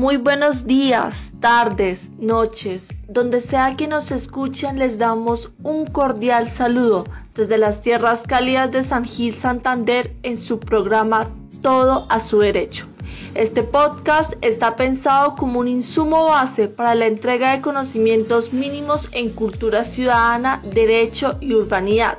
Muy 0.00 0.16
buenos 0.16 0.66
días, 0.66 1.32
tardes, 1.40 2.10
noches, 2.18 2.88
donde 3.06 3.42
sea 3.42 3.76
que 3.76 3.86
nos 3.86 4.12
escuchen 4.12 4.78
les 4.78 4.96
damos 4.96 5.52
un 5.62 5.84
cordial 5.84 6.48
saludo 6.48 7.04
desde 7.34 7.58
las 7.58 7.82
tierras 7.82 8.22
cálidas 8.22 8.72
de 8.72 8.82
San 8.82 9.04
Gil 9.04 9.34
Santander 9.34 10.10
en 10.22 10.38
su 10.38 10.58
programa 10.58 11.28
Todo 11.60 12.06
a 12.08 12.18
su 12.18 12.38
derecho. 12.38 12.86
Este 13.34 13.62
podcast 13.62 14.32
está 14.40 14.74
pensado 14.74 15.34
como 15.34 15.60
un 15.60 15.68
insumo 15.68 16.24
base 16.24 16.68
para 16.68 16.94
la 16.94 17.04
entrega 17.04 17.52
de 17.52 17.60
conocimientos 17.60 18.54
mínimos 18.54 19.10
en 19.12 19.28
cultura 19.28 19.84
ciudadana, 19.84 20.62
derecho 20.64 21.36
y 21.42 21.52
urbanidad 21.52 22.16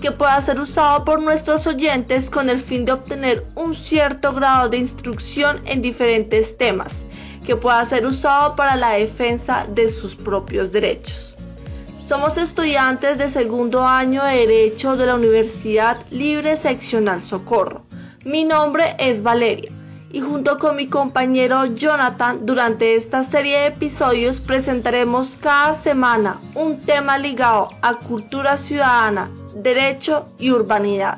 que 0.00 0.12
pueda 0.12 0.40
ser 0.40 0.60
usado 0.60 1.04
por 1.04 1.20
nuestros 1.20 1.66
oyentes 1.66 2.30
con 2.30 2.48
el 2.50 2.58
fin 2.58 2.84
de 2.84 2.92
obtener 2.92 3.44
un 3.56 3.74
cierto 3.74 4.32
grado 4.32 4.68
de 4.68 4.78
instrucción 4.78 5.60
en 5.66 5.82
diferentes 5.82 6.56
temas, 6.56 7.04
que 7.48 7.56
pueda 7.56 7.82
ser 7.86 8.04
usado 8.04 8.56
para 8.56 8.76
la 8.76 8.90
defensa 8.90 9.66
de 9.70 9.90
sus 9.90 10.14
propios 10.16 10.70
derechos. 10.70 11.34
Somos 11.98 12.36
estudiantes 12.36 13.16
de 13.16 13.30
segundo 13.30 13.86
año 13.86 14.22
de 14.22 14.46
Derecho 14.46 14.98
de 14.98 15.06
la 15.06 15.14
Universidad 15.14 15.96
Libre 16.10 16.58
Seccional 16.58 17.22
Socorro. 17.22 17.80
Mi 18.26 18.44
nombre 18.44 18.94
es 18.98 19.22
Valeria 19.22 19.70
y 20.12 20.20
junto 20.20 20.58
con 20.58 20.76
mi 20.76 20.88
compañero 20.88 21.64
Jonathan 21.64 22.44
durante 22.44 22.96
esta 22.96 23.24
serie 23.24 23.60
de 23.60 23.66
episodios 23.68 24.42
presentaremos 24.42 25.38
cada 25.40 25.72
semana 25.72 26.36
un 26.54 26.78
tema 26.78 27.16
ligado 27.16 27.70
a 27.80 27.94
cultura 27.94 28.58
ciudadana, 28.58 29.30
derecho 29.56 30.28
y 30.38 30.50
urbanidad. 30.50 31.16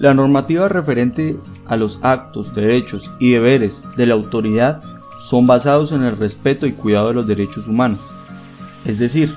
La 0.00 0.14
normativa 0.14 0.68
referente 0.68 1.36
a 1.66 1.76
los 1.76 2.00
actos, 2.02 2.56
derechos 2.56 3.12
y 3.20 3.34
deberes 3.34 3.84
de 3.96 4.06
la 4.06 4.14
autoridad 4.14 4.82
son 5.20 5.46
basados 5.46 5.92
en 5.92 6.02
el 6.02 6.16
respeto 6.16 6.66
y 6.66 6.72
cuidado 6.72 7.08
de 7.08 7.14
los 7.14 7.26
derechos 7.26 7.66
humanos. 7.66 8.00
Es 8.84 8.98
decir, 8.98 9.34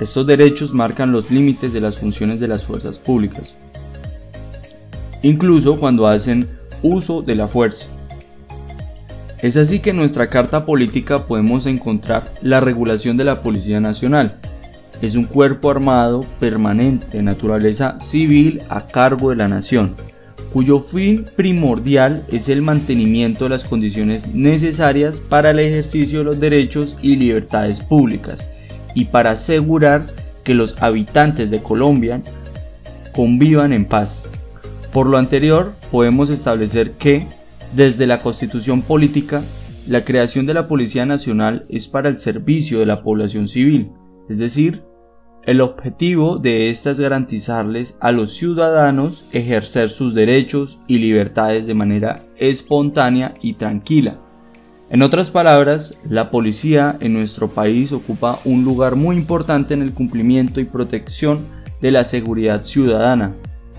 estos 0.00 0.26
derechos 0.26 0.72
marcan 0.72 1.12
los 1.12 1.30
límites 1.30 1.72
de 1.72 1.80
las 1.80 1.98
funciones 1.98 2.40
de 2.40 2.48
las 2.48 2.64
fuerzas 2.64 2.98
públicas, 2.98 3.54
incluso 5.22 5.78
cuando 5.78 6.06
hacen 6.06 6.48
uso 6.82 7.22
de 7.22 7.34
la 7.34 7.48
fuerza. 7.48 7.86
Es 9.42 9.56
así 9.56 9.80
que 9.80 9.90
en 9.90 9.96
nuestra 9.96 10.26
carta 10.26 10.66
política 10.66 11.26
podemos 11.26 11.66
encontrar 11.66 12.32
la 12.42 12.60
regulación 12.60 13.16
de 13.16 13.24
la 13.24 13.42
Policía 13.42 13.80
Nacional, 13.80 14.38
es 15.02 15.14
un 15.14 15.24
cuerpo 15.24 15.70
armado 15.70 16.20
permanente 16.40 17.16
de 17.16 17.22
naturaleza 17.22 17.98
civil 18.00 18.62
a 18.68 18.86
cargo 18.86 19.30
de 19.30 19.36
la 19.36 19.48
nación, 19.48 19.94
cuyo 20.52 20.80
fin 20.80 21.26
primordial 21.36 22.24
es 22.28 22.48
el 22.48 22.62
mantenimiento 22.62 23.44
de 23.44 23.50
las 23.50 23.64
condiciones 23.64 24.34
necesarias 24.34 25.20
para 25.20 25.50
el 25.50 25.60
ejercicio 25.60 26.20
de 26.20 26.24
los 26.24 26.40
derechos 26.40 26.98
y 27.02 27.16
libertades 27.16 27.80
públicas 27.80 28.50
y 28.94 29.06
para 29.06 29.32
asegurar 29.32 30.06
que 30.44 30.54
los 30.54 30.80
habitantes 30.82 31.50
de 31.50 31.62
Colombia 31.62 32.22
convivan 33.12 33.72
en 33.72 33.84
paz. 33.84 34.28
Por 34.92 35.06
lo 35.06 35.18
anterior, 35.18 35.74
podemos 35.90 36.30
establecer 36.30 36.92
que, 36.92 37.26
desde 37.74 38.06
la 38.06 38.20
constitución 38.20 38.82
política, 38.82 39.42
la 39.86 40.04
creación 40.04 40.46
de 40.46 40.54
la 40.54 40.66
Policía 40.66 41.06
Nacional 41.06 41.64
es 41.68 41.86
para 41.86 42.08
el 42.08 42.18
servicio 42.18 42.80
de 42.80 42.86
la 42.86 43.02
población 43.02 43.46
civil, 43.46 43.90
es 44.28 44.38
decir, 44.38 44.82
el 45.44 45.62
objetivo 45.62 46.36
de 46.36 46.68
esta 46.68 46.90
es 46.90 47.00
garantizarles 47.00 47.96
a 48.00 48.12
los 48.12 48.34
ciudadanos 48.34 49.24
ejercer 49.32 49.88
sus 49.88 50.14
derechos 50.14 50.78
y 50.86 50.98
libertades 50.98 51.66
de 51.66 51.74
manera 51.74 52.22
espontánea 52.36 53.34
y 53.40 53.54
tranquila. 53.54 54.18
En 54.90 55.02
otras 55.02 55.30
palabras, 55.30 55.96
la 56.08 56.30
policía 56.30 56.96
en 57.00 57.14
nuestro 57.14 57.48
país 57.48 57.92
ocupa 57.92 58.38
un 58.44 58.64
lugar 58.64 58.96
muy 58.96 59.16
importante 59.16 59.72
en 59.72 59.82
el 59.82 59.94
cumplimiento 59.94 60.60
y 60.60 60.64
protección 60.64 61.38
de 61.80 61.90
la 61.90 62.04
seguridad 62.04 62.64
ciudadana 62.64 63.32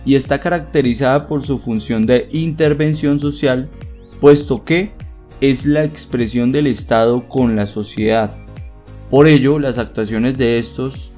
y 0.03 0.15
está 0.15 0.39
caracterizada 0.39 1.27
por 1.27 1.43
su 1.43 1.59
función 1.59 2.07
de 2.07 2.27
intervención 2.31 3.19
social, 3.19 3.69
puesto 4.19 4.63
que 4.63 4.91
es 5.41 5.65
la 5.65 5.83
expresión 5.83 6.51
del 6.51 6.65
Estado 6.65 7.27
con 7.27 7.55
la 7.55 7.67
sociedad. 7.67 8.31
Por 9.11 9.27
ello, 9.27 9.59
las 9.59 9.77
actuaciones 9.77 10.37
de 10.37 10.57
estos 10.57 11.10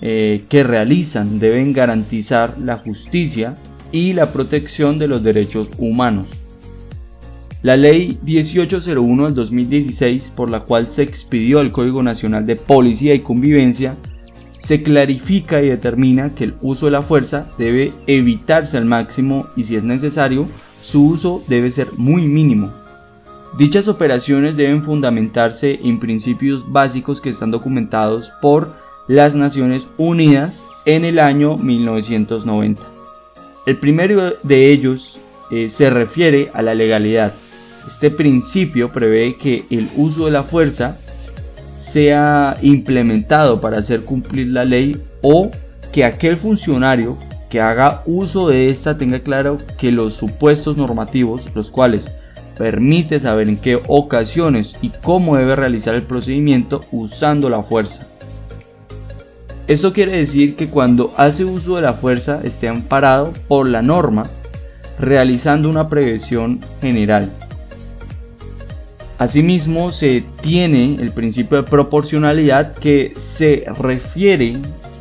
eh, 0.00 0.44
que 0.48 0.62
realizan 0.62 1.38
deben 1.38 1.72
garantizar 1.72 2.58
la 2.58 2.78
justicia 2.78 3.56
y 3.92 4.12
la 4.12 4.32
protección 4.32 4.98
de 4.98 5.08
los 5.08 5.22
derechos 5.22 5.68
humanos. 5.78 6.28
La 7.62 7.76
ley 7.76 8.18
1801 8.22 9.24
del 9.24 9.34
2016, 9.34 10.32
por 10.36 10.50
la 10.50 10.60
cual 10.60 10.90
se 10.90 11.02
expidió 11.02 11.60
el 11.60 11.72
Código 11.72 12.02
Nacional 12.02 12.46
de 12.46 12.56
Policía 12.56 13.14
y 13.14 13.20
Convivencia, 13.20 13.96
se 14.58 14.82
clarifica 14.82 15.62
y 15.62 15.68
determina 15.68 16.34
que 16.34 16.44
el 16.44 16.54
uso 16.60 16.86
de 16.86 16.92
la 16.92 17.02
fuerza 17.02 17.48
debe 17.58 17.92
evitarse 18.06 18.76
al 18.76 18.84
máximo 18.84 19.46
y 19.56 19.64
si 19.64 19.76
es 19.76 19.82
necesario, 19.82 20.46
su 20.82 21.06
uso 21.08 21.42
debe 21.48 21.70
ser 21.70 21.88
muy 21.96 22.26
mínimo. 22.26 22.70
Dichas 23.58 23.88
operaciones 23.88 24.56
deben 24.56 24.82
fundamentarse 24.84 25.80
en 25.82 25.98
principios 25.98 26.70
básicos 26.70 27.20
que 27.20 27.30
están 27.30 27.50
documentados 27.50 28.32
por 28.42 28.74
las 29.08 29.34
Naciones 29.34 29.88
Unidas 29.96 30.64
en 30.84 31.04
el 31.04 31.18
año 31.18 31.56
1990. 31.56 32.82
El 33.66 33.78
primero 33.78 34.34
de 34.42 34.70
ellos 34.70 35.20
eh, 35.50 35.68
se 35.68 35.90
refiere 35.90 36.50
a 36.54 36.62
la 36.62 36.74
legalidad. 36.74 37.32
Este 37.86 38.10
principio 38.10 38.90
prevé 38.92 39.36
que 39.36 39.64
el 39.70 39.88
uso 39.96 40.26
de 40.26 40.32
la 40.32 40.42
fuerza 40.42 40.96
sea 41.78 42.56
implementado 42.62 43.60
para 43.60 43.78
hacer 43.78 44.02
cumplir 44.02 44.48
la 44.48 44.64
ley 44.64 45.00
o 45.22 45.50
que 45.92 46.04
aquel 46.04 46.36
funcionario 46.36 47.16
que 47.48 47.60
haga 47.60 48.02
uso 48.06 48.48
de 48.48 48.70
esta 48.70 48.98
tenga 48.98 49.20
claro 49.20 49.58
que 49.78 49.92
los 49.92 50.14
supuestos 50.14 50.76
normativos, 50.76 51.48
los 51.54 51.70
cuales 51.70 52.14
permite 52.58 53.20
saber 53.20 53.48
en 53.48 53.56
qué 53.56 53.80
ocasiones 53.86 54.76
y 54.82 54.90
cómo 55.02 55.36
debe 55.36 55.54
realizar 55.54 55.94
el 55.94 56.02
procedimiento 56.02 56.84
usando 56.90 57.48
la 57.50 57.62
fuerza. 57.62 58.05
Esto 59.68 59.92
quiere 59.92 60.16
decir 60.16 60.54
que 60.54 60.68
cuando 60.68 61.12
hace 61.16 61.44
uso 61.44 61.74
de 61.76 61.82
la 61.82 61.92
fuerza 61.92 62.40
esté 62.44 62.68
amparado 62.68 63.32
por 63.48 63.68
la 63.68 63.82
norma, 63.82 64.26
realizando 64.98 65.68
una 65.68 65.88
prevención 65.88 66.60
general. 66.80 67.32
Asimismo, 69.18 69.90
se 69.90 70.22
tiene 70.40 70.96
el 71.00 71.10
principio 71.10 71.56
de 71.56 71.68
proporcionalidad 71.68 72.74
que 72.74 73.14
se 73.16 73.64
refiere 73.80 74.58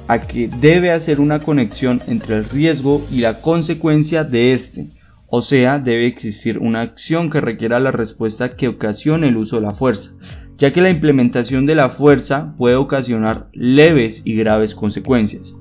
a 0.07 0.21
que 0.21 0.47
debe 0.47 0.91
hacer 0.91 1.19
una 1.19 1.39
conexión 1.39 2.01
entre 2.07 2.37
el 2.37 2.45
riesgo 2.45 3.05
y 3.11 3.19
la 3.19 3.41
consecuencia 3.41 4.23
de 4.23 4.53
este, 4.53 4.87
o 5.27 5.41
sea, 5.41 5.77
debe 5.77 6.07
existir 6.07 6.57
una 6.59 6.81
acción 6.81 7.29
que 7.29 7.41
requiera 7.41 7.79
la 7.79 7.91
respuesta 7.91 8.55
que 8.55 8.67
ocasione 8.67 9.27
el 9.27 9.37
uso 9.37 9.57
de 9.57 9.63
la 9.63 9.73
fuerza, 9.73 10.11
ya 10.57 10.71
que 10.71 10.81
la 10.81 10.89
implementación 10.89 11.65
de 11.65 11.75
la 11.75 11.89
fuerza 11.89 12.53
puede 12.57 12.75
ocasionar 12.75 13.47
leves 13.53 14.21
y 14.25 14.35
graves 14.35 14.75
consecuencias. 14.75 15.55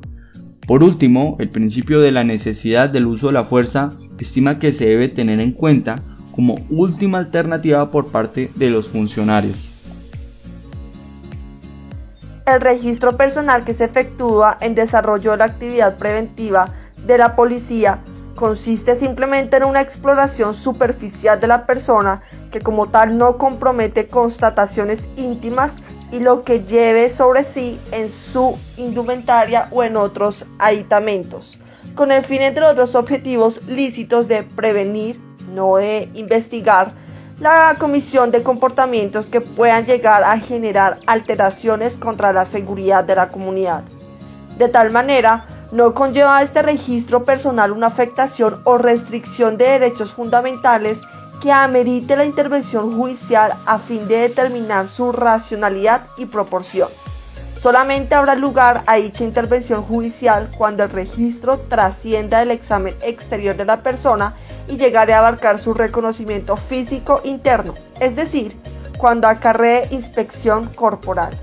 Por 0.66 0.82
último, 0.82 1.37
el 1.41 1.50
principio 1.50 2.00
de 2.00 2.12
la 2.12 2.25
necesidad 2.25 2.88
del 2.88 3.06
uso 3.06 3.27
de 3.27 3.34
la 3.34 3.44
fuerza 3.44 3.91
estima 4.19 4.59
que 4.59 4.72
se 4.72 4.87
debe 4.87 5.09
tener 5.09 5.41
en 5.41 5.53
cuenta 5.53 5.97
como 6.32 6.56
última 6.71 7.19
alternativa 7.19 7.91
por 7.91 8.10
parte 8.10 8.50
de 8.55 8.71
los 8.71 8.88
funcionarios. 8.88 9.56
El 12.47 12.61
registro 12.61 13.16
personal 13.16 13.65
que 13.65 13.75
se 13.75 13.84
efectúa 13.84 14.59
en 14.61 14.75
desarrollo 14.75 15.32
de 15.32 15.38
la 15.38 15.44
actividad 15.44 15.97
preventiva 15.97 16.72
de 17.06 17.19
la 17.19 17.37
policía 17.37 18.00
consiste 18.34 18.95
simplemente 18.97 19.56
en 19.56 19.65
una 19.65 19.81
exploración 19.81 20.55
superficial 20.55 21.41
de 21.41 21.47
la 21.47 21.67
persona 21.67 22.22
que 22.50 22.61
como 22.61 22.89
tal 22.89 23.17
no 23.17 23.39
compromete 23.39 24.09
constataciones 24.09 25.09
íntimas 25.17 25.76
y 26.11 26.20
lo 26.20 26.44
que 26.44 26.64
lleve 26.64 27.09
sobre 27.09 27.44
sí 27.44 27.81
en 27.93 28.09
su 28.09 28.56
indumentaria 28.76 29.69
o 29.70 29.82
en 29.82 29.97
otros 29.97 30.47
aditamentos, 30.59 31.59
con 31.94 32.12
el 32.12 32.23
fin 32.25 32.43
entre 32.43 32.64
otros 32.64 32.94
objetivos 32.94 33.62
lícitos 33.67 34.29
de 34.29 34.43
prevenir, 34.43 35.20
no 35.53 35.76
de 35.76 36.09
investigar, 36.14 36.93
la 37.41 37.75
comisión 37.79 38.31
de 38.31 38.43
comportamientos 38.43 39.29
que 39.29 39.41
puedan 39.41 39.85
llegar 39.85 40.23
a 40.23 40.38
generar 40.38 40.99
alteraciones 41.06 41.97
contra 41.97 42.32
la 42.32 42.44
seguridad 42.44 43.03
de 43.03 43.17
la 43.17 43.29
comunidad. 43.31 43.82
De 44.56 44.69
tal 44.69 44.93
manera, 44.93 45.47
no 45.75 45.93
conlleva 45.93 46.41
este 46.41 46.62
registro 46.62 47.25
personal 47.25 47.73
una 47.73 47.88
afectación 47.88 48.61
o 48.62 48.79
restricción 48.79 49.59
de 49.59 49.71
derechos 49.71 50.15
fundamentales 50.15 51.00
que 51.43 51.50
amerite 51.50 52.15
la 52.15 52.25
intervención 52.25 52.97
judicial 52.97 53.59
a 53.67 53.81
fin 53.81 54.06
de 54.06 54.19
determinar 54.19 54.87
su 54.87 55.11
racionalidad 55.11 56.06
y 56.17 56.26
proporción. 56.26 56.91
Solamente 57.61 58.15
habrá 58.15 58.37
lugar 58.37 58.85
a 58.87 58.97
dicha 58.97 59.25
intervención 59.25 59.82
judicial 59.82 60.49
cuando 60.56 60.85
el 60.85 60.91
registro 60.91 61.59
trascienda 61.59 62.41
el 62.41 62.53
examen 62.53 62.94
exterior 63.03 63.56
de 63.56 63.65
la 63.65 63.82
persona 63.82 64.37
y 64.69 64.76
llegare 64.76 65.12
a 65.12 65.19
abarcar 65.19 65.59
su 65.59 65.75
reconocimiento 65.75 66.56
físico 66.56 67.21
interno, 67.25 67.75
es 67.99 68.15
decir, 68.15 68.56
cuando 68.97 69.26
acarree 69.26 69.88
inspección 69.91 70.67
corporal. 70.76 71.37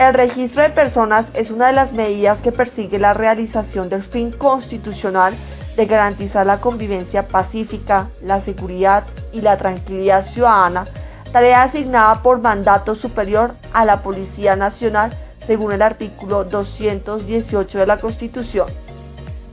El 0.00 0.14
registro 0.14 0.62
de 0.62 0.70
personas 0.70 1.26
es 1.34 1.50
una 1.50 1.66
de 1.66 1.74
las 1.74 1.92
medidas 1.92 2.40
que 2.40 2.52
persigue 2.52 2.98
la 2.98 3.12
realización 3.12 3.90
del 3.90 4.02
fin 4.02 4.32
constitucional 4.32 5.34
de 5.76 5.84
garantizar 5.84 6.46
la 6.46 6.58
convivencia 6.58 7.28
pacífica, 7.28 8.08
la 8.22 8.40
seguridad 8.40 9.04
y 9.30 9.42
la 9.42 9.58
tranquilidad 9.58 10.24
ciudadana, 10.24 10.86
tarea 11.32 11.64
asignada 11.64 12.22
por 12.22 12.40
mandato 12.40 12.94
superior 12.94 13.54
a 13.74 13.84
la 13.84 14.02
Policía 14.02 14.56
Nacional 14.56 15.12
según 15.46 15.72
el 15.72 15.82
artículo 15.82 16.44
218 16.44 17.80
de 17.80 17.86
la 17.86 17.98
Constitución. 17.98 18.68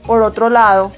Por 0.05 0.21
otro 0.21 0.49
lado, 0.49 0.93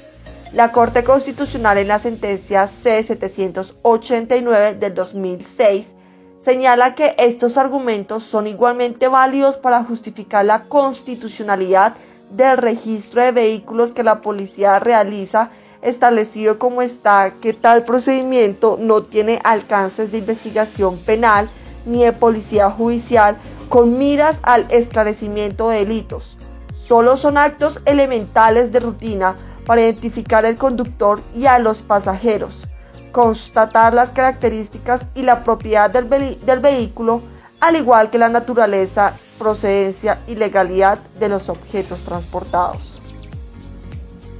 la 0.52 0.70
Corte 0.70 1.02
Constitucional 1.02 1.76
en 1.76 1.88
la 1.88 1.98
sentencia 1.98 2.68
C-789 2.68 4.78
del 4.78 4.94
2006 4.94 5.96
señala 6.42 6.94
que 6.94 7.14
estos 7.18 7.58
argumentos 7.58 8.24
son 8.24 8.46
igualmente 8.46 9.08
válidos 9.08 9.58
para 9.58 9.84
justificar 9.84 10.44
la 10.44 10.64
constitucionalidad 10.64 11.94
del 12.30 12.56
registro 12.56 13.22
de 13.22 13.32
vehículos 13.32 13.92
que 13.92 14.02
la 14.02 14.20
policía 14.22 14.78
realiza, 14.78 15.50
establecido 15.82 16.58
como 16.58 16.80
está 16.82 17.34
que 17.40 17.52
tal 17.52 17.84
procedimiento 17.84 18.78
no 18.80 19.02
tiene 19.02 19.38
alcances 19.44 20.12
de 20.12 20.18
investigación 20.18 20.98
penal 20.98 21.50
ni 21.84 22.04
de 22.04 22.12
policía 22.12 22.70
judicial 22.70 23.36
con 23.68 23.98
miras 23.98 24.40
al 24.42 24.66
esclarecimiento 24.70 25.68
de 25.68 25.78
delitos. 25.80 26.38
Solo 26.74 27.16
son 27.16 27.36
actos 27.36 27.82
elementales 27.84 28.72
de 28.72 28.80
rutina 28.80 29.36
para 29.66 29.82
identificar 29.82 30.46
al 30.46 30.56
conductor 30.56 31.20
y 31.34 31.46
a 31.46 31.58
los 31.58 31.82
pasajeros 31.82 32.66
constatar 33.12 33.94
las 33.94 34.10
características 34.10 35.06
y 35.14 35.22
la 35.22 35.44
propiedad 35.44 35.90
del, 35.90 36.60
vehículo, 36.60 37.22
al 37.60 37.76
igual 37.76 38.10
que 38.10 38.18
la 38.18 38.28
naturaleza, 38.28 39.14
procedencia 39.38 40.20
y 40.26 40.34
legalidad 40.34 40.98
de 41.18 41.28
los 41.28 41.48
objetos 41.48 42.04
transportados. 42.04 43.00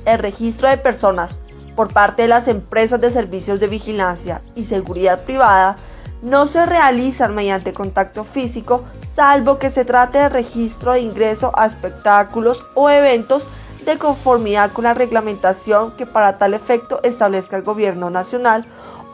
El 0.04 0.18
registro 0.18 0.68
de 0.68 0.78
personas 0.78 1.40
por 1.76 1.92
parte 1.92 2.22
de 2.22 2.28
las 2.28 2.48
empresas 2.48 3.00
de 3.00 3.10
servicios 3.10 3.60
de 3.60 3.68
vigilancia 3.68 4.42
y 4.54 4.64
seguridad 4.64 5.24
privada 5.24 5.76
no 6.22 6.46
se 6.46 6.66
realizan 6.66 7.34
mediante 7.34 7.72
contacto 7.72 8.24
físico, 8.24 8.84
salvo 9.14 9.58
que 9.58 9.70
se 9.70 9.84
trate 9.84 10.18
de 10.18 10.28
registro 10.28 10.92
de 10.92 11.00
ingreso 11.00 11.52
a 11.54 11.66
espectáculos 11.66 12.64
o 12.74 12.90
eventos 12.90 13.48
de 13.90 13.98
conformidad 13.98 14.70
con 14.72 14.84
la 14.84 14.94
reglamentación 14.94 15.90
que 15.92 16.06
para 16.06 16.38
tal 16.38 16.54
efecto 16.54 17.00
establezca 17.02 17.56
el 17.56 17.64
Gobierno 17.64 18.08
Nacional 18.08 18.64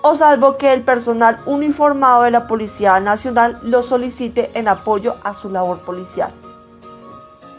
o 0.02 0.14
salvo 0.14 0.58
que 0.58 0.75
el 0.75 0.82
personal 0.82 1.40
uniformado 1.46 2.25
de 2.25 2.31
la 2.31 2.46
Policía 2.46 3.00
Nacional 3.00 3.58
lo 3.62 3.82
solicite 3.82 4.50
en 4.52 4.69
apoyo 4.69 5.17
a 5.25 5.32
su 5.32 5.49
labor 5.49 5.78
policial. 5.78 6.31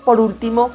Por 0.05 0.19
último, 0.19 0.69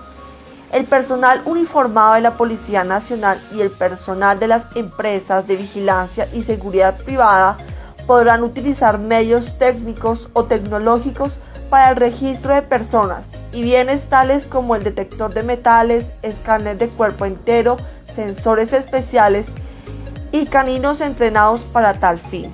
el 0.72 0.84
personal 0.84 1.42
uniformado 1.44 2.14
de 2.14 2.22
la 2.22 2.36
Policía 2.36 2.82
Nacional 2.82 3.40
y 3.52 3.60
el 3.60 3.70
personal 3.70 4.40
de 4.40 4.48
las 4.48 4.66
empresas 4.74 5.46
de 5.46 5.54
vigilancia 5.56 6.28
y 6.32 6.42
seguridad 6.42 6.98
privada 6.98 7.56
podrán 8.06 8.42
utilizar 8.42 8.98
medios 8.98 9.56
técnicos 9.58 10.28
o 10.32 10.44
tecnológicos 10.44 11.38
para 11.70 11.90
el 11.90 11.96
registro 11.96 12.52
de 12.52 12.62
personas 12.62 13.31
y 13.52 13.62
bienes 13.62 14.04
tales 14.08 14.48
como 14.48 14.74
el 14.74 14.84
detector 14.84 15.34
de 15.34 15.42
metales, 15.42 16.12
escáner 16.22 16.78
de 16.78 16.88
cuerpo 16.88 17.26
entero, 17.26 17.76
sensores 18.14 18.72
especiales 18.72 19.46
y 20.32 20.46
caninos 20.46 21.00
entrenados 21.00 21.64
para 21.64 21.94
tal 21.94 22.18
fin. 22.18 22.50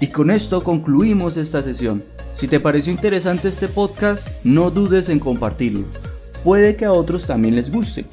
Y 0.00 0.08
con 0.08 0.30
esto 0.30 0.62
concluimos 0.62 1.36
esta 1.36 1.62
sesión. 1.62 2.02
Si 2.32 2.48
te 2.48 2.60
pareció 2.60 2.92
interesante 2.92 3.48
este 3.48 3.68
podcast, 3.68 4.28
no 4.44 4.70
dudes 4.70 5.08
en 5.08 5.18
compartirlo. 5.18 5.84
Puede 6.44 6.76
que 6.76 6.84
a 6.84 6.92
otros 6.92 7.26
también 7.26 7.56
les 7.56 7.70
guste. 7.70 8.06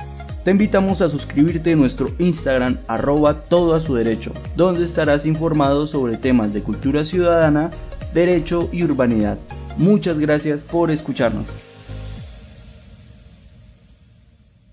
Te 0.44 0.52
invitamos 0.52 1.02
a 1.02 1.10
suscribirte 1.10 1.72
en 1.72 1.80
nuestro 1.80 2.10
Instagram 2.20 2.78
arroba 2.88 3.42
todo 3.42 3.74
a 3.76 3.80
su 3.80 3.96
derecho, 3.96 4.34
donde 4.56 4.86
estarás 4.86 5.26
informado 5.26 5.88
sobre 5.88 6.18
temas 6.18 6.54
de 6.54 6.62
cultura 6.62 7.06
ciudadana, 7.06 7.70
derecho 8.14 8.70
y 8.72 8.84
urbanidad. 8.84 9.38
Muchas 9.78 10.20
gracias 10.20 10.64
por 10.64 10.90
escucharnos. 10.90 11.48